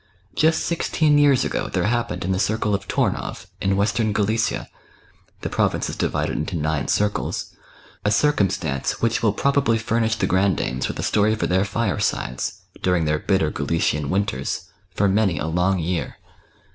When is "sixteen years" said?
0.65-1.45